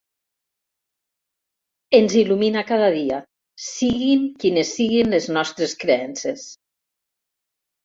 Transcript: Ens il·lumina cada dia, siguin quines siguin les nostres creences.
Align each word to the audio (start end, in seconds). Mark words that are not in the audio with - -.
Ens 1.97 2.15
il·lumina 2.21 2.63
cada 2.71 2.89
dia, 2.97 3.21
siguin 3.67 4.25
quines 4.45 4.73
siguin 4.81 5.15
les 5.17 5.31
nostres 5.39 5.79
creences. 5.85 6.51